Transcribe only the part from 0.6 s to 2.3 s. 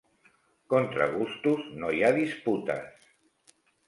Contra gustos no hi ha